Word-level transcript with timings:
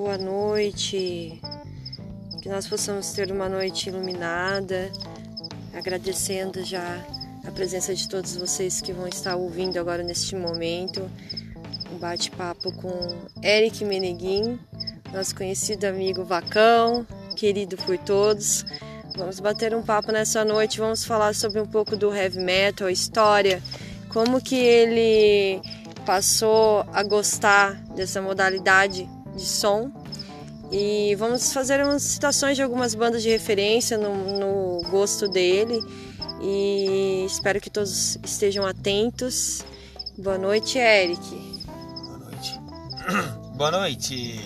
boa 0.00 0.16
noite. 0.16 1.38
Que 2.40 2.48
nós 2.48 2.66
possamos 2.66 3.12
ter 3.12 3.30
uma 3.30 3.50
noite 3.50 3.90
iluminada, 3.90 4.90
agradecendo 5.74 6.64
já 6.64 7.04
a 7.46 7.50
presença 7.50 7.94
de 7.94 8.08
todos 8.08 8.34
vocês 8.34 8.80
que 8.80 8.94
vão 8.94 9.06
estar 9.06 9.36
ouvindo 9.36 9.78
agora 9.78 10.02
neste 10.02 10.34
momento. 10.34 11.02
Um 11.92 11.98
bate-papo 11.98 12.72
com 12.76 12.90
Eric 13.44 13.84
Meneguin, 13.84 14.58
nosso 15.12 15.36
conhecido 15.36 15.84
amigo 15.84 16.24
Vacão, 16.24 17.06
querido 17.36 17.76
por 17.76 17.98
todos. 17.98 18.64
Vamos 19.18 19.38
bater 19.38 19.74
um 19.74 19.82
papo 19.82 20.10
nessa 20.10 20.46
noite, 20.46 20.80
vamos 20.80 21.04
falar 21.04 21.34
sobre 21.34 21.60
um 21.60 21.66
pouco 21.66 21.94
do 21.94 22.10
heavy 22.14 22.40
metal, 22.40 22.86
a 22.88 22.92
história, 22.92 23.62
como 24.08 24.40
que 24.40 24.56
ele 24.56 25.60
passou 26.06 26.86
a 26.90 27.02
gostar 27.02 27.74
dessa 27.94 28.22
modalidade 28.22 29.06
de 29.34 29.46
som. 29.46 29.90
E 30.72 31.16
vamos 31.16 31.52
fazer 31.52 31.84
umas 31.84 32.02
citações 32.02 32.56
de 32.56 32.62
algumas 32.62 32.94
bandas 32.94 33.22
de 33.22 33.28
referência 33.28 33.98
no, 33.98 34.38
no 34.38 34.90
gosto 34.90 35.28
dele. 35.28 35.80
E 36.40 37.24
espero 37.26 37.60
que 37.60 37.68
todos 37.68 38.16
estejam 38.24 38.64
atentos. 38.64 39.64
Boa 40.16 40.38
noite, 40.38 40.78
Eric. 40.78 41.20
Boa 41.26 42.18
noite. 42.18 42.60
Boa 43.56 43.70
noite. 43.72 44.40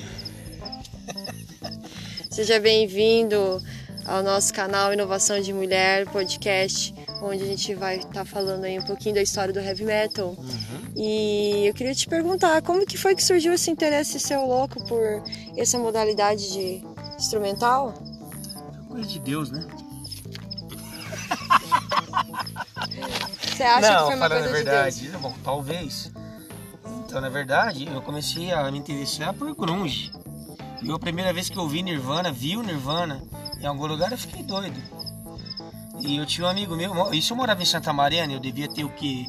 Seja 2.30 2.59
bem-vindo 2.59 3.62
ao 4.06 4.22
nosso 4.22 4.52
canal 4.52 4.92
Inovação 4.92 5.41
de 5.41 5.52
Mulher 5.52 6.06
Podcast, 6.06 6.95
onde 7.27 7.42
a 7.42 7.46
gente 7.46 7.74
vai 7.74 7.96
estar 7.96 8.12
tá 8.12 8.24
falando 8.24 8.64
aí 8.64 8.78
um 8.78 8.83
pouquinho 8.83 9.14
da 9.14 9.23
história 9.23 9.52
do 9.52 9.60
heavy 9.60 9.84
metal. 9.84 10.34
Uhum. 10.38 10.92
E 10.97 11.67
eu 11.67 11.75
queria 11.75 11.94
te 11.94 12.06
perguntar, 12.06 12.62
como 12.62 12.86
que 12.86 12.97
foi 12.97 13.14
que 13.14 13.22
surgiu 13.22 13.53
esse 13.53 13.70
interesse 13.70 14.19
seu 14.20 14.47
louco 14.47 14.84
por 14.86 15.22
essa 15.56 15.78
modalidade 15.78 16.52
de 16.52 16.83
instrumental? 17.19 17.95
Coisa 18.89 19.08
de 19.08 19.19
Deus, 19.19 19.50
né? 19.50 19.67
Você 23.55 23.62
acha 23.62 23.92
Não, 23.92 23.98
que 23.98 24.06
foi 24.06 24.17
uma 24.17 24.28
coisa 24.28 24.48
a 24.48 24.52
verdade, 24.52 25.00
de 25.00 25.08
Deus? 25.08 25.22
Bom, 25.22 25.34
talvez. 25.45 26.12
Então, 27.05 27.20
na 27.20 27.28
verdade, 27.28 27.86
eu 27.86 28.02
comecei 28.02 28.52
a 28.52 28.70
me 28.70 28.78
interessar 28.78 29.33
por 29.33 29.55
grunge. 29.55 30.11
E 30.83 30.92
a 30.92 30.98
primeira 30.98 31.33
vez 31.33 31.48
que 31.48 31.56
eu 31.56 31.69
vi 31.69 31.83
Nirvana, 31.83 32.33
vi 32.33 32.56
o 32.56 32.62
Nirvana 32.62 33.22
em 33.61 33.67
algum 33.67 33.86
lugar, 33.86 34.12
eu 34.12 34.19
fiquei 34.19 34.42
doido. 34.42 34.75
E 36.06 36.16
eu 36.19 36.27
tinha 36.27 36.47
um 36.47 36.50
amigo 36.50 36.77
meu, 36.77 37.14
isso 37.14 37.33
eu 37.33 37.36
morava 37.36 37.62
em 37.62 37.64
Santa 37.64 37.91
Mariana, 37.91 38.34
eu 38.34 38.38
devia 38.38 38.69
ter 38.69 38.84
o 38.84 38.91
que? 38.91 39.27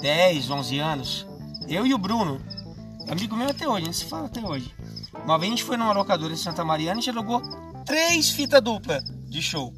10, 0.00 0.50
11 0.50 0.78
anos. 0.80 1.26
Eu 1.68 1.86
e 1.86 1.94
o 1.94 1.98
Bruno, 1.98 2.40
amigo 3.08 3.36
meu 3.36 3.48
até 3.48 3.68
hoje, 3.68 3.82
a 3.82 3.84
gente 3.84 3.96
se 3.96 4.06
fala 4.06 4.26
até 4.26 4.44
hoje. 4.44 4.74
Uma 5.24 5.38
vez 5.38 5.52
a 5.52 5.56
gente 5.56 5.64
foi 5.64 5.76
numa 5.76 5.92
locadora 5.92 6.32
em 6.32 6.36
Santa 6.36 6.64
Mariana 6.64 6.98
e 6.98 6.98
a 6.98 7.00
gente 7.00 7.10
alugou 7.10 7.40
três 7.84 8.30
fitas 8.30 8.60
dupla 8.60 9.00
de 9.28 9.40
show. 9.40 9.72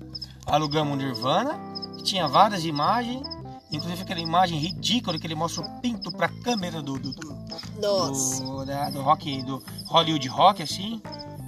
Alugamos 0.47 0.95
o 0.95 0.97
Nirvana, 0.97 1.55
que 1.99 2.03
tinha 2.03 2.27
várias 2.27 2.65
imagens, 2.65 3.23
inclusive 3.71 4.01
aquela 4.01 4.21
imagem 4.21 4.59
ridícula 4.59 5.19
que 5.19 5.27
ele 5.27 5.35
mostra 5.35 5.63
o 5.63 5.81
pinto 5.83 6.11
pra 6.11 6.31
câmera 6.31 6.81
do, 6.81 6.99
do, 6.99 7.13
do, 7.13 7.37
Nossa. 7.79 8.43
do, 8.43 8.65
né, 8.65 8.91
do 8.91 9.03
rock, 9.03 9.43
do 9.43 9.63
Hollywood 9.87 10.27
Rock, 10.29 10.63
assim. 10.63 11.03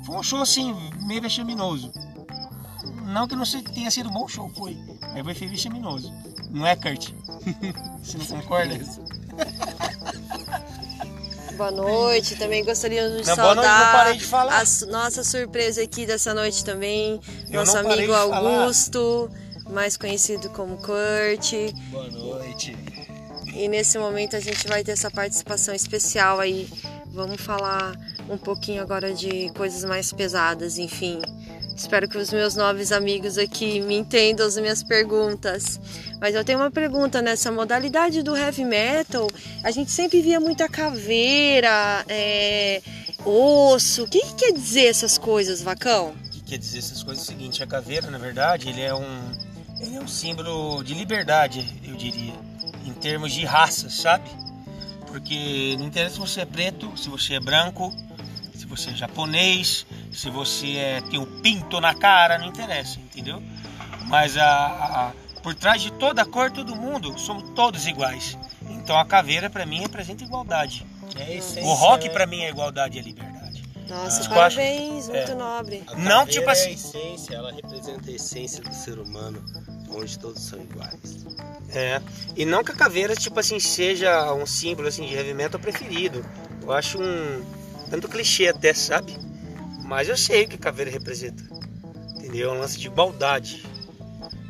Foi 0.05 0.17
um 0.17 0.23
show 0.23 0.43
assim, 0.43 0.75
meio 1.07 1.23
vexaminoso. 1.23 1.91
Não 3.11 3.27
que 3.27 3.35
não 3.35 3.45
tenha 3.75 3.91
sido 3.91 4.09
bom 4.11 4.29
show, 4.29 4.49
foi. 4.57 4.79
Mas 5.13 5.25
foi 5.25 5.35
feio 5.35 5.51
vexaminoso. 5.51 6.13
Não 6.51 6.65
é, 6.67 6.77
Kurt? 6.77 7.11
Você 8.03 8.19
não 8.19 8.27
concorda? 8.27 8.79
Boa 11.57 11.71
noite, 11.73 12.37
também 12.37 12.65
gostaríamos 12.65 13.21
de 13.21 13.27
Não, 13.27 13.37
noite, 13.37 13.55
saudar 13.55 13.93
parei 13.93 14.17
de 14.17 14.35
a 14.35 14.65
nossa 14.91 15.23
surpresa 15.23 15.83
aqui 15.83 16.07
dessa 16.07 16.33
noite 16.33 16.65
também, 16.65 17.21
Eu 17.51 17.61
nosso 17.61 17.77
amigo. 17.77 18.15
Augusto, 18.15 19.31
mais 19.69 19.95
conhecido 19.95 20.49
como 20.51 20.79
Kurt. 20.79 21.53
Boa 21.91 22.09
noite. 22.09 22.75
E 23.53 23.69
nesse 23.69 23.99
momento 23.99 24.37
a 24.37 24.41
gente 24.41 24.67
vai 24.69 24.83
ter 24.83 24.93
essa 24.93 25.11
participação 25.11 25.75
especial 25.75 26.41
aí. 26.41 26.67
Vamos 27.09 27.43
falar 27.43 27.95
um 28.29 28.39
pouquinho 28.39 28.81
agora 28.81 29.13
de 29.13 29.51
coisas 29.51 29.85
mais 29.85 30.13
pesadas, 30.13 30.79
enfim. 30.79 31.21
Espero 31.81 32.07
que 32.07 32.19
os 32.19 32.31
meus 32.31 32.57
novos 32.57 32.93
amigos 32.93 33.39
aqui 33.39 33.81
me 33.81 33.97
entendam 33.97 34.47
as 34.47 34.55
minhas 34.59 34.83
perguntas. 34.83 35.81
Mas 36.21 36.35
eu 36.35 36.45
tenho 36.45 36.59
uma 36.59 36.71
pergunta 36.71 37.23
nessa 37.23 37.51
modalidade 37.51 38.23
do 38.23 38.37
heavy 38.37 38.67
metal. 38.67 39.27
A 39.65 39.71
gente 39.71 39.91
sempre 39.91 40.21
via 40.21 40.39
muita 40.39 40.69
caveira, 40.69 42.05
é, 42.07 42.83
osso. 43.25 44.05
O 44.05 44.07
que, 44.07 44.21
que 44.21 44.35
quer 44.35 44.53
dizer 44.53 44.89
essas 44.89 45.17
coisas, 45.17 45.63
Vacão? 45.63 46.11
O 46.27 46.31
que 46.31 46.43
quer 46.43 46.59
dizer 46.59 46.81
essas 46.81 47.03
coisas? 47.03 47.27
É 47.27 47.33
o 47.33 47.39
seguinte, 47.39 47.63
a 47.63 47.67
caveira, 47.67 48.11
na 48.11 48.19
verdade, 48.19 48.69
ele 48.69 48.83
é 48.83 48.95
um, 48.95 49.33
ele 49.81 49.97
é 49.97 50.01
um 50.01 50.09
símbolo 50.09 50.85
de 50.85 50.93
liberdade, 50.93 51.67
eu 51.83 51.97
diria, 51.97 52.35
em 52.85 52.93
termos 52.93 53.33
de 53.33 53.47
raça, 53.47 53.89
sabe? 53.89 54.29
Porque 55.07 55.77
não 55.79 55.87
interessa 55.87 56.17
se 56.17 56.21
você 56.21 56.41
é 56.43 56.47
preto, 56.47 56.93
se 56.95 57.09
você 57.09 57.35
é 57.35 57.41
branco, 57.41 57.91
se 58.61 58.67
você 58.67 58.91
é 58.91 58.95
japonês, 58.95 59.87
se 60.13 60.29
você 60.31 60.77
é, 60.77 61.01
tem 61.01 61.19
um 61.19 61.41
pinto 61.41 61.81
na 61.81 61.95
cara, 61.95 62.39
não 62.39 62.47
interessa, 62.47 62.99
entendeu? 63.01 63.43
Mas 64.07 64.37
a, 64.37 64.45
a- 64.47 65.13
por 65.43 65.55
trás 65.55 65.81
de 65.81 65.91
toda 65.93 66.21
a 66.23 66.25
cor, 66.27 66.51
todo 66.51 66.77
mundo, 66.77 67.19
somos 67.19 67.49
todos 67.55 67.87
iguais. 67.87 68.37
Então 68.69 68.99
a 68.99 69.05
caveira, 69.07 69.49
para 69.49 69.65
mim, 69.65 69.81
representa 69.81 70.23
igualdade. 70.25 70.87
É 71.17 71.23
a 71.23 71.35
essência, 71.35 71.63
O 71.65 71.73
rock, 71.73 72.07
né? 72.07 72.13
para 72.13 72.27
mim, 72.27 72.41
é 72.43 72.51
igualdade 72.51 72.99
e 72.99 73.03
liberdade. 73.03 73.63
Nossa, 73.89 74.25
Ah. 74.27 74.29
parabéns, 74.29 75.09
É. 75.09 75.13
muito 75.13 75.35
nobre. 75.37 75.83
A 75.89 75.97
Não, 75.97 76.27
tipo 76.27 76.45
É 76.45 76.49
a 76.51 76.53
assim- 76.53 76.73
essência, 76.73 77.35
ela 77.35 77.51
representa 77.53 78.11
a 78.11 78.15
essência 78.15 78.63
do 78.63 78.75
ser 78.75 78.99
humano, 78.99 79.43
onde 79.91 80.19
todos 80.19 80.43
são 80.43 80.61
iguais. 80.61 81.25
É. 81.71 82.01
E 82.37 82.45
não 82.45 82.63
que 82.63 82.71
a 82.73 82.75
caveira, 82.75 83.17
tipo 83.17 83.41
assim, 83.41 83.59
seja 83.59 84.33
um 84.35 84.45
símbolo 84.47 84.89
assim, 84.89 85.07
de 85.07 85.15
heavy 85.15 85.33
metal 85.35 85.59
preferido. 85.59 86.25
Eu 86.63 86.73
acho 86.73 86.99
um 87.03 87.43
tanto 87.91 88.09
clichê 88.09 88.49
até, 88.49 88.73
sabe? 88.73 89.15
Mas 89.85 90.09
eu 90.09 90.17
sei 90.17 90.45
o 90.45 90.49
que 90.49 90.55
a 90.57 90.59
caveira 90.59 90.91
representa. 90.91 91.43
Entendeu? 92.17 92.51
É 92.51 92.53
um 92.55 92.61
lance 92.61 92.79
de 92.79 92.87
igualdade. 92.87 93.65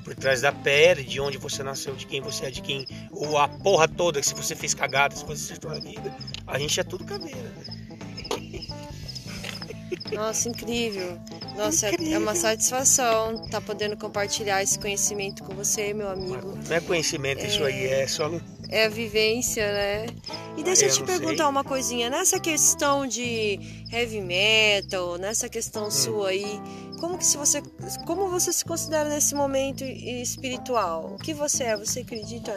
Por 0.05 0.15
trás 0.15 0.41
da 0.41 0.51
pele, 0.53 1.05
de 1.05 1.21
onde 1.21 1.39
você 1.39 1.63
nasceu, 1.63 1.95
de 1.95 2.07
quem 2.07 2.21
você 2.21 2.47
é, 2.47 2.51
de 2.51 2.61
quem. 2.63 2.87
Ou 3.11 3.39
a 3.39 3.49
porra 3.49 3.87
toda, 3.89 4.21
que 4.21 4.27
se 4.27 4.35
você 4.35 4.55
fez 4.57 4.75
cagada, 4.75 5.15
se 5.15 5.25
você 5.25 5.45
acertou 5.45 5.71
na 5.71 5.79
vida. 5.79 6.15
A 6.47 6.59
gente 6.59 6.79
é 6.81 6.83
tudo 6.83 7.05
caveira. 7.05 7.51
Nossa, 10.13 10.49
incrível. 10.49 11.19
Nossa, 11.57 11.87
é- 11.87 11.91
é 11.91 11.95
Incrível. 11.95 12.21
uma 12.21 12.35
satisfação 12.35 13.45
estar 13.45 13.61
podendo 13.61 13.97
compartilhar 13.97 14.63
esse 14.63 14.79
conhecimento 14.79 15.45
com 15.45 15.55
você, 15.55 15.95
meu 15.95 16.09
amigo. 16.09 16.59
Não 16.69 16.77
é 16.77 16.81
conhecimento 16.81 17.45
isso 17.47 17.63
aí, 17.63 17.87
é 17.87 18.07
só. 18.07 18.29
É 18.71 18.85
a 18.85 18.89
vivência, 18.89 19.73
né? 19.73 20.07
E 20.57 20.63
deixa 20.63 20.85
Ah, 20.85 20.89
eu 20.89 20.91
eu 20.91 20.95
te 20.95 21.03
perguntar 21.03 21.43
sei. 21.45 21.47
uma 21.47 21.65
coisinha. 21.65 22.09
Nessa 22.09 22.39
questão 22.39 23.07
de 23.07 23.59
heavy 23.93 24.21
metal, 24.21 25.19
nessa 25.19 25.49
questão 25.49 25.87
Hum. 25.87 25.91
sua 25.91 26.29
aí, 26.29 26.61
como 27.01 27.17
que 27.17 27.25
se 27.25 27.39
você, 27.39 27.63
como 28.07 28.29
você 28.29 28.53
se 28.53 28.63
considera 28.63 29.09
nesse 29.09 29.35
momento 29.35 29.83
espiritual? 29.83 31.15
O 31.15 31.19
que 31.19 31.33
você 31.33 31.65
é? 31.65 31.77
Você 31.77 32.01
acredita 32.01 32.55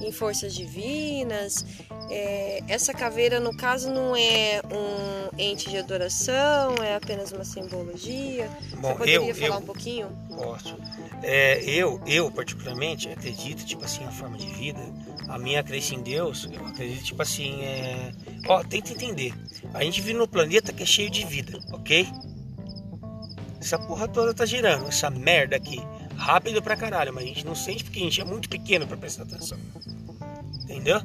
em 0.00 0.12
forças 0.12 0.54
divinas? 0.54 1.64
É, 2.10 2.62
essa 2.68 2.92
caveira, 2.92 3.40
no 3.40 3.56
caso, 3.56 3.90
não 3.90 4.14
é 4.14 4.60
um 4.70 5.38
ente 5.38 5.70
de 5.70 5.78
adoração? 5.78 6.74
É 6.84 6.94
apenas 6.94 7.32
uma 7.32 7.44
simbologia? 7.44 8.50
Bom, 8.78 8.92
você 8.92 8.98
poderia 8.98 9.30
eu, 9.30 9.34
falar 9.34 9.54
eu, 9.56 9.60
um 9.60 9.66
pouquinho? 9.66 10.08
Posso. 10.28 10.76
É, 11.22 11.64
eu, 11.64 11.98
eu 12.06 12.30
particularmente 12.30 13.08
acredito, 13.08 13.64
tipo 13.64 13.82
assim, 13.82 14.04
a 14.04 14.10
forma 14.10 14.36
de 14.36 14.46
vida. 14.46 14.80
A 15.28 15.38
minha 15.38 15.62
crença 15.64 15.94
em 15.94 16.02
Deus, 16.02 16.46
eu 16.52 16.64
acredito, 16.66 17.02
tipo 17.02 17.22
assim, 17.22 17.62
é. 17.62 18.12
Ó, 18.46 18.62
tenta 18.62 18.92
entender. 18.92 19.32
A 19.72 19.82
gente 19.82 20.02
vive 20.02 20.12
num 20.12 20.26
planeta 20.26 20.72
que 20.72 20.82
é 20.82 20.86
cheio 20.86 21.10
de 21.10 21.24
vida, 21.24 21.58
ok? 21.72 22.06
Essa 23.66 23.80
porra 23.80 24.06
toda 24.06 24.32
tá 24.32 24.46
girando, 24.46 24.86
essa 24.86 25.10
merda 25.10 25.56
aqui. 25.56 25.82
Rápido 26.16 26.62
pra 26.62 26.76
caralho, 26.76 27.12
mas 27.12 27.24
a 27.24 27.26
gente 27.26 27.44
não 27.44 27.56
sente 27.56 27.82
porque 27.82 27.98
a 27.98 28.02
gente 28.04 28.20
é 28.20 28.24
muito 28.24 28.48
pequeno 28.48 28.86
pra 28.86 28.96
prestar 28.96 29.24
atenção. 29.24 29.58
Entendeu? 30.62 31.02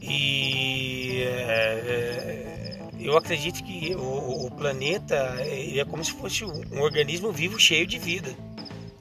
E 0.00 1.24
é, 1.24 1.82
é, 1.88 2.80
eu 3.00 3.16
acredito 3.16 3.64
que 3.64 3.92
o, 3.96 4.46
o 4.46 4.50
planeta 4.52 5.16
é 5.40 5.84
como 5.84 6.04
se 6.04 6.12
fosse 6.12 6.44
um, 6.44 6.62
um 6.72 6.80
organismo 6.80 7.32
vivo 7.32 7.58
cheio 7.58 7.88
de 7.88 7.98
vida. 7.98 8.32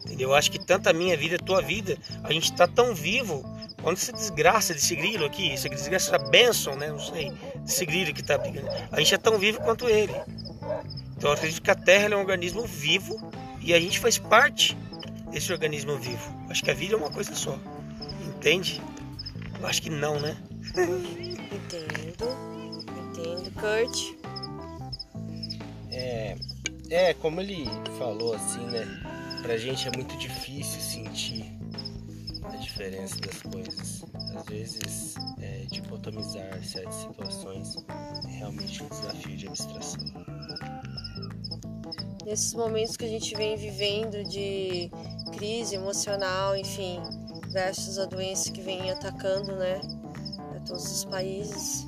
Entendeu? 0.03 0.29
Eu 0.29 0.35
acho 0.35 0.49
que 0.49 0.57
tanto 0.57 0.89
a 0.89 0.93
minha 0.93 1.15
vida, 1.15 1.35
a 1.35 1.39
tua 1.39 1.61
vida, 1.61 1.95
a 2.23 2.33
gente 2.33 2.45
está 2.45 2.67
tão 2.67 2.95
vivo. 2.95 3.45
Quando 3.83 3.97
essa 3.97 4.11
desgraça 4.11 4.73
desse 4.73 4.95
grilo 4.95 5.25
aqui, 5.25 5.51
essa 5.51 5.69
desgraça, 5.69 6.15
essa 6.15 6.29
benção, 6.29 6.75
né? 6.75 6.87
Não 6.87 6.99
sei, 6.99 7.31
desse 7.57 7.85
grilo 7.85 8.11
que 8.15 8.23
tá 8.23 8.35
brigando, 8.35 8.67
a 8.91 8.99
gente 8.99 9.13
é 9.13 9.17
tão 9.19 9.37
vivo 9.37 9.59
quanto 9.61 9.87
ele. 9.87 10.15
Então 11.25 11.33
eu 11.33 11.37
acredito 11.39 11.63
que 11.63 11.71
a 11.71 11.75
Terra 11.75 12.13
é 12.13 12.15
um 12.15 12.19
organismo 12.19 12.61
vivo 12.67 13.19
e 13.59 13.73
a 13.73 13.79
gente 13.79 13.99
faz 13.99 14.15
parte 14.15 14.77
desse 15.31 15.51
organismo 15.51 15.97
vivo. 15.97 16.31
Acho 16.51 16.63
que 16.63 16.69
a 16.69 16.73
vida 16.75 16.93
é 16.93 16.97
uma 16.97 17.09
coisa 17.09 17.33
só. 17.33 17.57
Entende? 18.27 18.79
Eu 19.59 19.65
acho 19.65 19.81
que 19.81 19.89
não, 19.89 20.19
né? 20.19 20.37
Entendo. 21.51 22.27
Entendo. 23.09 23.51
Kurt? 23.55 24.13
É, 25.89 26.35
é, 26.91 27.15
como 27.15 27.41
ele 27.41 27.65
falou 27.97 28.35
assim, 28.35 28.63
né? 28.67 28.85
Pra 29.41 29.57
gente 29.57 29.87
é 29.87 29.91
muito 29.97 30.15
difícil 30.19 30.79
sentir 30.79 31.51
a 32.43 32.55
diferença 32.57 33.19
das 33.21 33.41
coisas. 33.41 34.05
Às 34.37 34.45
vezes, 34.45 35.15
é, 35.41 35.65
dicotomizar 35.71 36.63
certas 36.63 36.93
situações 36.93 37.77
é 38.25 38.37
realmente 38.37 38.83
um 38.83 38.89
desafio 38.89 39.35
de 39.35 39.47
abstração. 39.47 40.34
Nesses 42.25 42.55
momentos 42.55 42.97
que 42.97 43.05
a 43.05 43.07
gente 43.07 43.35
vem 43.35 43.55
vivendo 43.55 44.23
de 44.23 44.89
crise 45.37 45.75
emocional, 45.75 46.57
enfim, 46.57 46.99
versus 47.51 47.99
a 47.99 48.05
doença 48.05 48.51
que 48.51 48.61
vem 48.61 48.89
atacando, 48.89 49.55
né, 49.55 49.79
a 50.55 50.59
todos 50.61 50.91
os 50.91 51.05
países. 51.05 51.85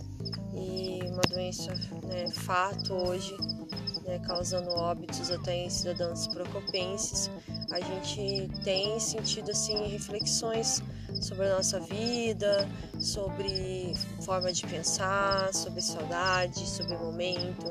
E 0.54 1.00
uma 1.10 1.24
doença, 1.28 1.74
né, 2.04 2.30
fato 2.30 2.94
hoje, 2.94 3.36
né, 4.06 4.20
causando 4.20 4.70
óbitos 4.70 5.32
até 5.32 5.56
em 5.56 5.72
cidadãos 5.72 6.28
procopenses, 6.28 7.32
a 7.72 7.80
gente 7.80 8.50
tem 8.64 9.00
sentido 9.00 9.52
assim 9.52 9.88
reflexões 9.88 10.82
sobre 11.22 11.48
a 11.48 11.56
nossa 11.56 11.80
vida, 11.80 12.68
sobre 13.00 13.94
forma 14.22 14.52
de 14.52 14.66
pensar, 14.66 15.54
sobre 15.54 15.82
saudade, 15.82 16.68
sobre 16.68 16.96
momento, 16.98 17.66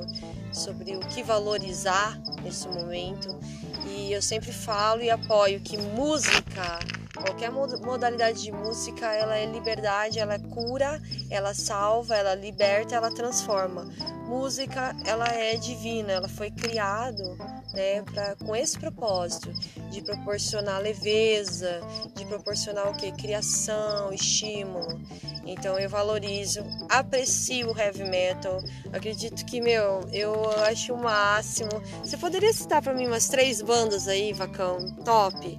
sobre 0.53 0.97
o 0.97 1.01
que 1.01 1.23
valorizar 1.23 2.21
nesse 2.43 2.69
momento. 2.69 3.39
E 3.87 4.13
eu 4.13 4.21
sempre 4.21 4.53
falo 4.53 5.03
e 5.03 5.11
apoio 5.11 5.61
que 5.61 5.79
música, 5.79 6.79
qualquer 7.15 7.51
modalidade 7.51 8.43
de 8.43 8.53
música, 8.53 9.13
ela 9.13 9.37
é 9.37 9.47
liberdade, 9.47 10.19
ela 10.19 10.35
é 10.35 10.39
cura, 10.39 11.01
ela 11.31 11.55
salva, 11.55 12.15
ela 12.15 12.35
liberta, 12.35 12.95
ela 12.95 13.11
transforma. 13.11 13.89
Música, 14.27 14.95
ela 15.07 15.29
é 15.29 15.57
divina, 15.57 16.13
ela 16.13 16.29
foi 16.29 16.51
criado 16.51 17.37
né, 17.77 18.03
pra, 18.03 18.35
com 18.37 18.57
esse 18.57 18.79
propósito 18.79 19.53
de 19.91 20.01
proporcionar 20.01 20.81
leveza, 20.81 21.81
de 22.17 22.25
proporcionar 22.25 22.89
o 22.89 22.95
que? 22.95 23.13
Criação, 23.13 24.13
estímulo. 24.13 24.99
Então 25.45 25.79
eu 25.79 25.89
valorizo, 25.89 26.65
aprecio 26.89 27.71
o 27.71 27.79
heavy 27.79 28.05
metal. 28.05 28.59
Acredito 28.93 29.45
que, 29.45 29.61
meu, 29.61 30.01
eu 30.11 30.51
acho 30.63 30.95
o 30.95 31.03
máximo. 31.03 31.71
Você 32.03 32.17
poderia 32.17 32.53
citar 32.53 32.81
para 32.81 32.95
mim 32.95 33.07
umas 33.07 33.29
três 33.29 33.61
bandas 33.61 34.09
aí, 34.09 34.33
Vacão? 34.33 34.79
Top. 35.05 35.59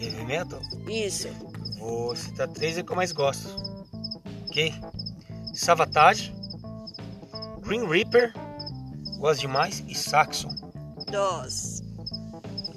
Heavy 0.00 0.24
metal? 0.24 0.60
Isso. 0.88 1.28
Vou 1.78 2.16
citar 2.16 2.48
três 2.48 2.76
é 2.76 2.82
que 2.82 2.90
eu 2.90 2.96
mais 2.96 3.12
gosto. 3.12 3.48
Ok? 4.48 4.74
Savatage, 5.54 6.34
Green 7.62 7.86
Reaper, 7.86 8.34
gosto 9.18 9.40
demais, 9.40 9.82
e 9.86 9.94
Saxon. 9.94 10.55
Dos. 11.10 11.82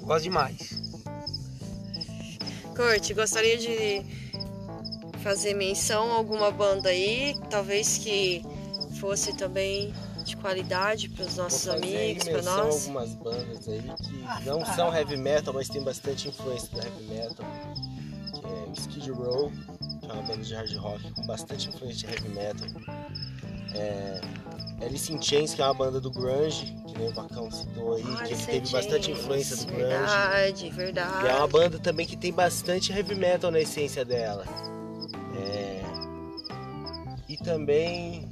Gosto 0.00 0.22
demais. 0.22 0.80
Kurt, 2.74 3.12
gostaria 3.14 3.58
de 3.58 4.04
fazer 5.22 5.54
menção 5.54 6.12
a 6.12 6.14
alguma 6.14 6.50
banda 6.50 6.88
aí, 6.88 7.36
talvez 7.50 7.98
que 7.98 8.42
fosse 8.98 9.36
também 9.36 9.92
de 10.24 10.36
qualidade 10.36 11.08
para 11.08 11.24
os 11.24 11.36
nossos 11.36 11.68
amigos, 11.68 12.24
para 12.24 12.42
nós. 12.42 12.86
algumas 12.86 13.14
bandas 13.14 13.68
aí 13.68 13.82
que 13.82 14.46
não 14.46 14.64
são 14.64 14.94
heavy 14.94 15.16
metal, 15.16 15.52
mas 15.52 15.68
tem 15.68 15.82
bastante 15.82 16.28
influência 16.28 16.68
do 16.70 16.78
heavy 16.78 17.04
metal. 17.04 17.46
É 18.44 18.80
Skid 18.80 19.10
Row, 19.10 19.50
que 20.00 20.06
é 20.06 20.12
uma 20.12 20.22
banda 20.22 20.42
de 20.42 20.54
hard 20.54 20.74
rock 20.76 21.10
com 21.12 21.26
bastante 21.26 21.68
influência 21.68 22.08
de 22.08 22.14
heavy 22.14 22.28
metal. 22.28 22.68
É, 23.74 24.20
Alice 24.82 25.12
in 25.12 25.20
Chains, 25.20 25.54
que 25.54 25.60
é 25.60 25.64
uma 25.64 25.74
banda 25.74 26.00
do 26.00 26.10
grunge, 26.10 26.74
que 26.86 26.98
nem 26.98 27.08
o 27.08 27.12
Vacão 27.12 27.50
citou 27.50 27.96
aí, 27.96 28.02
que 28.02 28.32
ele 28.34 28.42
teve 28.46 28.70
bastante 28.72 29.10
influência 29.10 29.56
do 29.56 29.66
grunge. 29.66 29.82
Verdade, 29.84 30.70
verdade. 30.70 31.26
E 31.26 31.28
é 31.28 31.34
uma 31.34 31.46
banda 31.48 31.78
também 31.78 32.06
que 32.06 32.16
tem 32.16 32.32
bastante 32.32 32.92
heavy 32.92 33.14
metal 33.14 33.50
na 33.50 33.60
essência 33.60 34.04
dela. 34.04 34.44
É, 35.38 35.80
E 37.28 37.36
também 37.36 38.28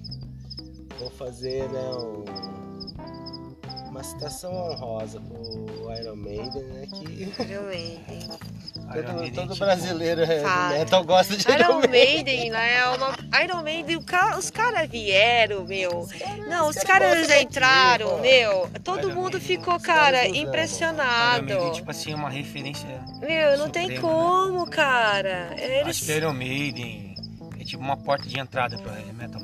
vou 0.98 1.10
fazer 1.10 1.68
né, 1.68 1.90
um- 1.94 2.24
uma 3.90 4.02
citação 4.02 4.52
honrosa 4.52 5.20
pro 5.20 5.92
Iron 6.00 6.16
Maiden, 6.16 6.62
né? 6.64 6.86
Que 6.86 7.42
Iron 7.42 7.62
Maiden. 7.64 8.28
Iron 8.94 9.02
todo, 9.04 9.14
Maiden, 9.16 9.32
todo 9.34 9.52
tipo, 9.52 9.64
brasileiro 9.64 10.20
heavy 10.22 10.42
Fala. 10.42 10.68
metal 10.78 11.04
gosta 11.04 11.36
de 11.36 11.50
Iron 11.52 11.80
Maiden, 11.88 12.50
né? 12.50 12.74
É 12.78 12.88
uma... 12.88 13.14
Iron 13.44 13.62
Maiden, 13.62 13.98
os 14.38 14.50
caras 14.72 14.90
vieram, 14.90 15.64
meu. 15.64 16.08
Não, 16.48 16.68
os 16.68 16.76
caras 16.76 17.26
daqui, 17.28 17.42
entraram, 17.42 18.08
pô. 18.10 18.18
meu. 18.18 18.70
Todo 18.84 19.08
Iron 19.08 19.14
mundo 19.14 19.40
ficou, 19.40 19.76
os 19.76 19.82
cara, 19.82 20.26
impressionado. 20.28 21.44
Maiden, 21.46 21.72
tipo 21.72 21.90
assim, 21.90 22.14
uma 22.14 22.30
referência. 22.30 22.88
Meu, 23.20 23.58
não 23.58 23.68
tem 23.70 23.82
Suprema, 23.94 24.08
né? 24.08 24.14
como, 24.14 24.66
cara. 24.70 25.54
Eles... 25.56 25.88
Acho 25.96 26.04
que 26.04 26.12
Iron 26.12 26.32
Maiden 26.32 27.14
é 27.60 27.64
tipo 27.64 27.82
uma 27.82 27.96
porta 27.96 28.28
de 28.28 28.38
entrada 28.38 28.76
pro 28.78 28.90
heavy 28.90 29.12
metal. 29.12 29.42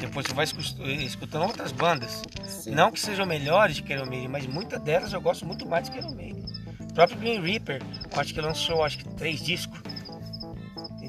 Depois 0.00 0.26
você 0.26 0.34
vai 0.34 0.44
escu- 0.44 0.82
escutando 0.84 1.42
outras 1.46 1.72
bandas. 1.72 2.22
Sim. 2.46 2.70
Não 2.70 2.92
que 2.92 3.00
sejam 3.00 3.26
melhores 3.26 3.80
que 3.80 3.92
Iron 3.92 4.06
Maiden, 4.06 4.28
mas 4.28 4.46
muitas 4.46 4.80
delas 4.80 5.12
eu 5.12 5.20
gosto 5.20 5.44
muito 5.44 5.66
mais 5.66 5.88
do 5.88 5.92
que 5.92 5.98
Iron 5.98 6.14
Maiden. 6.14 6.44
O 6.80 6.94
próprio 6.94 7.18
Green 7.18 7.40
Reaper, 7.40 7.82
eu 8.12 8.20
acho 8.20 8.32
que 8.32 8.40
lançou 8.40 8.84
acho 8.84 8.98
que 8.98 9.08
três 9.16 9.40
discos. 9.42 9.80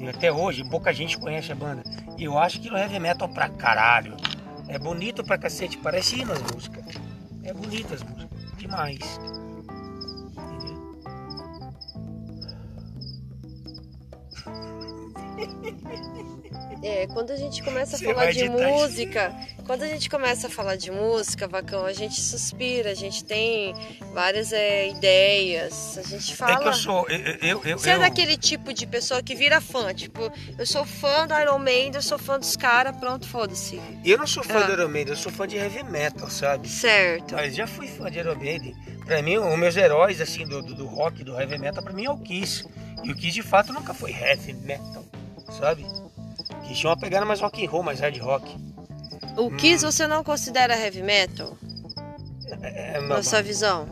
Até 0.08 0.32
hoje, 0.32 0.64
pouca 0.64 0.92
gente 0.92 1.18
conhece 1.18 1.52
a 1.52 1.54
banda. 1.54 1.82
E 2.16 2.24
eu 2.24 2.38
acho 2.38 2.60
que 2.60 2.70
o 2.70 2.76
heavy 2.76 2.98
metal 2.98 3.28
pra 3.28 3.48
caralho. 3.48 4.16
É 4.68 4.78
bonito 4.78 5.24
pra 5.24 5.36
cacete, 5.36 5.76
parece 5.78 6.20
hino 6.20 6.32
as 6.32 6.42
músicas. 6.42 6.84
É 7.42 7.52
bonito 7.52 7.92
as 7.92 8.02
músicas, 8.02 8.56
demais. 8.56 9.20
É, 16.82 17.06
quando 17.08 17.30
a 17.30 17.36
gente 17.36 17.62
começa 17.62 17.96
a 17.96 17.98
Você 17.98 18.04
falar 18.06 18.32
de 18.32 18.48
música, 18.48 19.34
quando 19.70 19.84
a 19.84 19.86
gente 19.86 20.10
começa 20.10 20.48
a 20.48 20.50
falar 20.50 20.74
de 20.74 20.90
música, 20.90 21.46
Vacão, 21.46 21.86
a 21.86 21.92
gente 21.92 22.20
suspira, 22.20 22.90
a 22.90 22.94
gente 22.94 23.22
tem 23.22 23.72
várias 24.12 24.52
é, 24.52 24.88
ideias, 24.88 25.96
a 25.96 26.02
gente 26.02 26.34
fala. 26.34 26.54
É 26.54 26.56
que 26.56 26.66
eu 26.66 26.72
sou. 26.72 27.08
Eu, 27.08 27.18
eu, 27.18 27.62
eu, 27.64 27.78
Você 27.78 27.90
é 27.90 27.98
daquele 28.00 28.36
tipo 28.36 28.74
de 28.74 28.84
pessoa 28.84 29.22
que 29.22 29.32
vira 29.32 29.60
fã, 29.60 29.94
tipo, 29.94 30.28
eu 30.58 30.66
sou 30.66 30.84
fã 30.84 31.24
do 31.24 31.38
Iron 31.38 31.60
Maiden, 31.60 31.92
eu 31.94 32.02
sou 32.02 32.18
fã 32.18 32.36
dos 32.36 32.56
caras, 32.56 32.96
pronto, 32.96 33.28
foda-se. 33.28 33.80
eu 34.04 34.18
não 34.18 34.26
sou 34.26 34.42
fã 34.42 34.58
Ah. 34.58 34.66
do 34.66 34.72
Iron 34.72 34.88
Maiden, 34.88 35.12
eu 35.14 35.16
sou 35.16 35.30
fã 35.30 35.46
de 35.46 35.56
heavy 35.56 35.84
metal, 35.84 36.28
sabe? 36.28 36.68
Certo. 36.68 37.36
Mas 37.36 37.54
já 37.54 37.68
fui 37.68 37.86
fã 37.86 38.10
de 38.10 38.18
Iron 38.18 38.34
Maiden. 38.34 38.74
Pra 39.06 39.22
mim, 39.22 39.38
os 39.38 39.56
meus 39.56 39.76
heróis 39.76 40.20
assim 40.20 40.44
do, 40.48 40.62
do, 40.62 40.74
do 40.74 40.86
rock, 40.86 41.22
do 41.22 41.40
heavy 41.40 41.58
metal, 41.58 41.80
pra 41.80 41.92
mim 41.92 42.06
é 42.06 42.10
o 42.10 42.18
Kiss. 42.18 42.66
E 43.04 43.12
o 43.12 43.14
Kiss 43.14 43.34
de 43.34 43.42
fato 43.44 43.72
nunca 43.72 43.94
foi 43.94 44.10
heavy 44.10 44.52
metal, 44.52 45.04
sabe? 45.60 45.86
Kiss 46.66 46.80
tinha 46.80 46.90
uma 46.90 46.98
pegada 46.98 47.24
mais 47.24 47.40
rock 47.40 47.64
and 47.64 47.70
roll, 47.70 47.84
mais 47.84 48.00
hard 48.00 48.18
rock. 48.18 48.52
O 49.36 49.50
Kiss 49.56 49.84
você 49.84 50.06
não 50.06 50.22
considera 50.22 50.76
heavy 50.76 51.02
metal? 51.02 51.56
É, 52.62 52.96
é, 52.96 53.00
Na 53.00 53.22
sua 53.22 53.42
visão? 53.42 53.88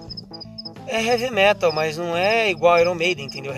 é 0.87 1.03
heavy 1.03 1.31
metal, 1.31 1.71
mas 1.71 1.97
não 1.99 2.17
é 2.17 2.51
igual 2.51 2.79
Iron 2.79 2.95
Maiden, 2.95 3.27
entendeu? 3.27 3.53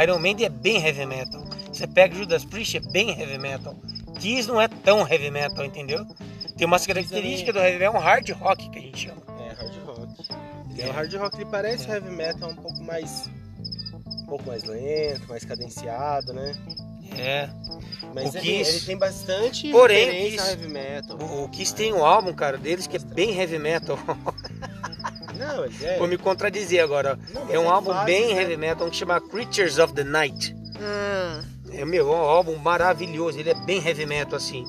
Iron 0.00 0.18
Maiden 0.18 0.46
é 0.46 0.48
bem 0.48 0.84
heavy 0.84 1.04
metal. 1.06 1.42
Você 1.72 1.86
pega 1.86 2.14
Judas 2.14 2.44
Priest, 2.44 2.76
é 2.76 2.80
bem 2.80 3.10
heavy 3.18 3.36
metal. 3.38 3.74
Kiss 4.20 4.48
não 4.48 4.60
é 4.60 4.68
tão 4.68 5.00
heavy 5.00 5.30
metal, 5.30 5.64
entendeu? 5.64 6.06
Tem 6.56 6.66
umas 6.66 6.86
características 6.86 7.54
do 7.54 7.60
heavy 7.60 7.78
metal, 7.78 7.94
é 7.94 7.98
um 7.98 8.00
hard 8.02 8.30
rock 8.30 8.70
que 8.70 8.78
a 8.78 8.82
gente 8.82 8.98
chama. 9.08 9.22
É 9.40 9.52
hard 9.54 9.74
rock. 9.86 10.08
Ele 10.70 10.82
é 10.82 10.90
um 10.90 10.92
hard 10.92 11.14
rock, 11.14 11.36
ele 11.36 11.50
parece 11.50 11.88
o 11.88 11.92
heavy 11.92 12.10
metal 12.10 12.50
um 12.50 12.56
pouco 12.56 12.82
mais. 12.82 13.28
um 14.22 14.26
pouco 14.26 14.46
mais 14.46 14.62
lento, 14.64 15.26
mais 15.28 15.44
cadenciado, 15.44 16.32
né? 16.32 16.54
É. 17.16 17.48
Mas 18.14 18.34
O 18.34 18.38
ele, 18.38 18.46
Kiss- 18.58 18.70
ele 18.76 18.80
tem 18.86 18.96
bastante 18.98 19.70
Porém, 19.70 20.30
Kiss- 20.30 20.48
heavy 20.48 20.68
metal. 20.68 21.18
O, 21.18 21.44
o 21.44 21.48
Kiss 21.48 21.74
tem 21.74 21.92
um 21.92 22.04
álbum, 22.04 22.32
cara, 22.32 22.56
deles 22.56 22.86
que 22.86 22.96
é 22.96 23.00
bem 23.00 23.36
heavy 23.38 23.58
metal. 23.58 23.98
Não, 25.36 25.64
é. 25.86 25.98
Vou 25.98 26.08
me 26.08 26.18
contradizer 26.18 26.82
agora. 26.82 27.18
Não, 27.32 27.42
É 27.50 27.58
um 27.58 27.62
ele 27.62 27.70
álbum 27.70 27.92
faz, 27.92 28.06
bem 28.06 28.34
né? 28.34 28.40
heavy 28.42 28.56
metal, 28.56 28.86
um 28.86 28.90
que 28.90 28.96
chama 28.96 29.20
Creatures 29.20 29.78
of 29.78 29.92
the 29.94 30.02
Night. 30.04 30.54
Hum, 30.80 31.42
É 31.72 31.84
meu, 31.84 32.12
é 32.12 32.16
um 32.16 32.20
álbum 32.20 32.56
maravilhoso, 32.56 33.38
ele 33.38 33.50
é 33.50 33.54
bem 33.54 33.84
heavy 33.86 34.06
metal 34.06 34.36
assim. 34.36 34.64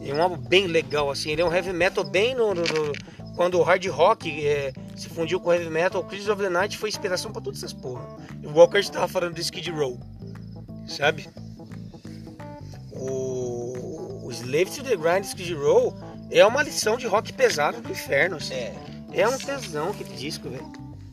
É 0.00 0.14
um 0.14 0.22
álbum 0.22 0.36
bem 0.38 0.66
legal 0.66 1.10
assim, 1.10 1.30
ele 1.32 1.42
é 1.42 1.44
um 1.44 1.52
heavy 1.52 1.72
metal 1.72 2.02
bem 2.04 2.34
no, 2.34 2.54
no- 2.54 2.62
no- 2.62 2.92
quando 3.36 3.58
o 3.58 3.62
hard 3.62 3.84
rock 3.88 4.46
é, 4.46 4.72
se 4.96 5.08
fundiu 5.10 5.38
com 5.40 5.50
o 5.50 5.52
heavy 5.52 5.68
metal, 5.68 6.00
o 6.00 6.04
Creatures 6.04 6.30
of 6.30 6.42
the 6.42 6.48
Night 6.48 6.78
foi 6.78 6.88
inspiração 6.88 7.30
pra 7.32 7.42
todas 7.42 7.58
essas 7.62 7.72
porra. 7.72 8.04
O 8.44 8.50
Walker 8.52 8.78
estava 8.78 9.06
falando 9.06 9.34
do 9.34 9.40
Skid 9.40 9.70
Row, 9.70 9.98
sabe? 10.88 11.28
O, 12.92 14.20
o 14.26 14.30
Slave 14.32 14.66
to 14.70 14.82
the 14.82 14.96
Grind 14.96 15.24
Skid 15.24 15.54
Row 15.54 15.94
é 16.30 16.44
uma 16.44 16.62
lição 16.62 16.96
de 16.96 17.06
rock 17.06 17.32
pesado 17.32 17.80
do 17.80 17.90
inferno, 17.90 18.36
assim. 18.36 18.54
É. 18.54 18.74
É 19.12 19.28
um 19.28 19.38
tesão 19.38 19.90
aquele 19.90 20.14
disco, 20.14 20.50
velho. 20.50 20.70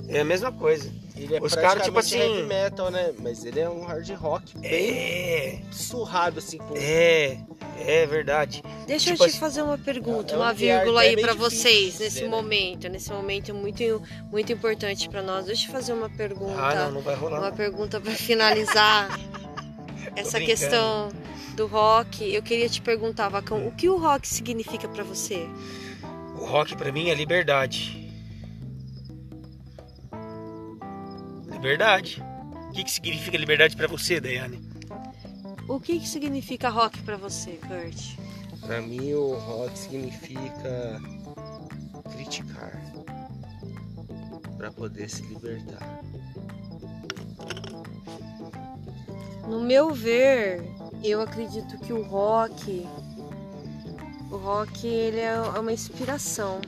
É 0.08 0.20
a 0.20 0.26
mesma 0.26 0.52
coisa. 0.52 0.92
Ele 1.16 1.36
é 1.38 1.42
Os 1.42 1.56
caras, 1.56 1.84
tipo 1.84 1.98
assim- 1.98 2.18
heavy 2.20 2.44
metal, 2.44 2.92
né? 2.92 3.14
Mas 3.20 3.46
ele 3.46 3.60
é 3.62 3.70
um 3.70 3.86
hard 3.86 4.08
rock 4.12 4.58
bem 4.58 4.92
É, 4.92 5.60
surrado, 5.72 6.40
assim, 6.40 6.58
com... 6.58 6.76
é, 6.76 7.40
é 7.78 8.06
verdade. 8.06 8.62
Deixa 8.86 9.12
Tipo 9.12 9.24
eu 9.24 9.28
te 9.28 9.30
assim- 9.32 9.40
fazer 9.40 9.62
uma 9.62 9.78
pergunta, 9.78 10.34
É 10.34 10.38
um 10.38 10.42
uma 10.42 10.54
vírgula 10.54 11.06
é 11.06 11.08
aí 11.10 11.16
difícil 11.16 11.38
vocês 11.40 11.86
nesse 12.00 12.10
dizer, 12.16 12.22
né? 12.24 12.28
momento, 12.28 12.90
nesse 12.90 13.12
momento 13.12 13.54
muito 13.56 14.04
muito 14.30 14.52
importante 14.52 15.08
pra 15.10 15.22
nós. 15.24 15.46
Deixa 15.46 15.68
eu 15.68 15.72
fazer 15.72 15.94
uma 15.94 16.10
pergunta, 16.10 16.60
Ah, 16.62 16.76
não, 16.76 16.92
não 16.92 17.02
vai 17.02 17.16
rolar. 17.16 17.40
uma 17.40 17.52
pergunta 17.54 18.00
pra 18.02 18.12
finalizar 18.12 19.18
essa 20.16 20.40
questão 20.40 21.10
do 21.56 21.68
rock. 21.68 22.34
Eu 22.34 22.44
queria 22.44 22.70
te 22.70 22.82
perguntar, 22.82 23.30
Vacão, 23.30 23.68
o 23.68 23.72
que 23.72 23.90
o 23.90 23.98
rock 23.98 24.28
significa 24.28 24.88
pra 24.88 25.04
você? 25.04 25.48
O 26.36 26.46
rock 26.46 26.76
pra 26.76 26.92
mim 26.92 27.10
é 27.10 27.16
liberdade. 27.16 28.12
Liberdade. 31.50 32.24
O 32.70 32.72
que, 32.74 32.84
que 32.84 32.92
significa 32.92 33.38
liberdade 33.38 33.76
pra 33.76 33.88
você, 33.88 34.20
Daiane? 34.20 34.62
O 35.68 35.80
que, 35.80 36.00
que 36.00 36.08
significa 36.08 36.70
rock 36.70 37.02
pra 37.02 37.18
você, 37.18 37.60
Kurt? 37.68 38.18
Pra 38.62 38.82
mim, 38.82 39.14
o 39.14 39.36
rock 39.36 39.78
significa 39.78 41.02
criticar. 42.12 42.82
Pra 44.58 44.72
poder 44.72 45.10
se 45.10 45.24
libertar. 45.24 46.02
No 49.48 49.60
meu 49.62 49.94
ver, 49.94 50.64
eu 51.04 51.22
acredito 51.22 51.78
que 51.78 51.94
o 51.94 52.02
rock, 52.02 52.88
o 54.32 54.38
rock 54.38 54.88
ele 54.88 55.20
é 55.20 55.40
uma 55.40 55.72
inspiração. 55.72 56.60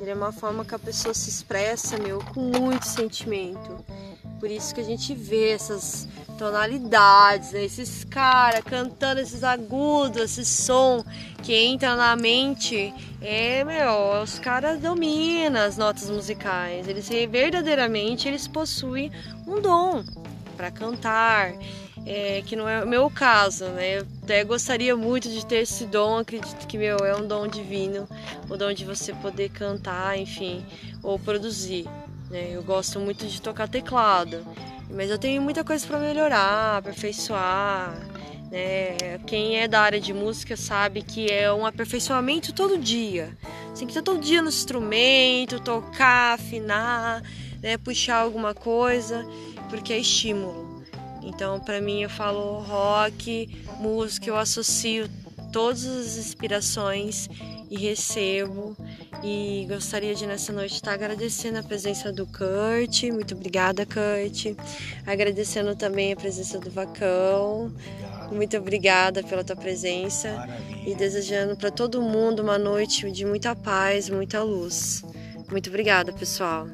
Ele 0.00 0.10
é 0.10 0.14
uma 0.14 0.32
forma 0.32 0.64
que 0.64 0.74
a 0.74 0.78
pessoa 0.78 1.14
se 1.14 1.30
expressa, 1.30 1.96
meu, 1.96 2.18
com 2.34 2.40
muito 2.40 2.86
sentimento. 2.86 3.84
Por 4.40 4.50
isso 4.50 4.74
que 4.74 4.80
a 4.80 4.84
gente 4.84 5.14
vê 5.14 5.50
essas 5.50 6.08
tonalidades, 6.36 7.52
né? 7.52 7.64
esses 7.64 8.04
caras 8.04 8.62
cantando 8.64 9.20
esses 9.20 9.42
agudos, 9.42 10.20
esse 10.20 10.44
som 10.44 11.04
que 11.42 11.54
entra 11.54 11.94
na 11.94 12.14
mente. 12.16 12.92
É, 13.22 13.64
meu, 13.64 14.22
os 14.22 14.38
caras 14.38 14.80
dominam 14.80 15.62
as 15.62 15.76
notas 15.76 16.10
musicais. 16.10 16.86
Eles 16.88 17.08
verdadeiramente 17.08 18.28
eles 18.28 18.46
possuem 18.46 19.10
um 19.46 19.60
dom 19.60 20.04
para 20.56 20.70
cantar, 20.70 21.52
é, 22.06 22.42
que 22.46 22.54
não 22.54 22.68
é 22.68 22.84
o 22.84 22.86
meu 22.86 23.10
caso, 23.10 23.66
né? 23.66 23.98
Eu 23.98 24.06
até 24.22 24.44
gostaria 24.44 24.96
muito 24.96 25.28
de 25.28 25.44
ter 25.44 25.62
esse 25.62 25.84
dom, 25.86 26.18
acredito 26.18 26.66
que 26.66 26.78
meu 26.78 26.98
é 26.98 27.16
um 27.16 27.26
dom 27.26 27.48
divino, 27.48 28.08
o 28.48 28.56
dom 28.56 28.72
de 28.72 28.84
você 28.84 29.12
poder 29.12 29.50
cantar, 29.50 30.16
enfim, 30.16 30.64
ou 31.02 31.18
produzir. 31.18 31.86
Né? 32.30 32.50
Eu 32.52 32.62
gosto 32.62 33.00
muito 33.00 33.26
de 33.26 33.40
tocar 33.40 33.68
teclado, 33.68 34.44
mas 34.90 35.10
eu 35.10 35.18
tenho 35.18 35.42
muita 35.42 35.64
coisa 35.64 35.86
para 35.86 35.98
melhorar, 35.98 36.78
aperfeiçoar. 36.78 37.92
Né? 38.50 39.18
Quem 39.26 39.58
é 39.58 39.66
da 39.66 39.80
área 39.80 40.00
de 40.00 40.12
música 40.12 40.56
sabe 40.56 41.02
que 41.02 41.30
é 41.30 41.52
um 41.52 41.66
aperfeiçoamento 41.66 42.52
todo 42.52 42.78
dia. 42.78 43.36
Você 43.68 43.80
tem 43.80 43.88
que 43.88 43.92
estar 43.92 44.02
todo 44.02 44.20
dia 44.20 44.40
no 44.40 44.48
instrumento, 44.48 45.60
tocar, 45.60 46.34
afinar, 46.34 47.22
né? 47.60 47.76
puxar 47.76 48.18
alguma 48.18 48.54
coisa, 48.54 49.26
porque 49.76 49.92
é 49.92 49.98
estímulo. 49.98 50.82
Então, 51.22 51.60
para 51.60 51.82
mim, 51.82 52.02
eu 52.02 52.08
falo 52.08 52.60
rock, 52.60 53.62
música, 53.78 54.30
eu 54.30 54.36
associo 54.36 55.06
todas 55.52 55.84
as 55.84 56.16
inspirações 56.16 57.28
e 57.70 57.76
recebo. 57.76 58.74
E 59.22 59.66
gostaria 59.68 60.14
de 60.14 60.26
nessa 60.26 60.50
noite 60.50 60.76
estar 60.76 60.92
agradecendo 60.92 61.58
a 61.58 61.62
presença 61.62 62.10
do 62.10 62.26
Kurt. 62.26 63.02
Muito 63.12 63.34
obrigada, 63.34 63.84
Kurt. 63.84 64.56
Agradecendo 65.06 65.76
também 65.76 66.12
a 66.12 66.16
presença 66.16 66.58
do 66.58 66.70
Vacão. 66.70 67.70
Muito 68.32 68.56
obrigada 68.56 69.22
pela 69.22 69.44
tua 69.44 69.56
presença 69.56 70.32
Maravilha. 70.32 70.90
e 70.90 70.94
desejando 70.94 71.54
para 71.54 71.70
todo 71.70 72.00
mundo 72.00 72.40
uma 72.40 72.58
noite 72.58 73.10
de 73.10 73.26
muita 73.26 73.54
paz, 73.54 74.08
muita 74.08 74.42
luz. 74.42 75.04
Muito 75.50 75.68
obrigada, 75.68 76.12
pessoal. 76.12 76.66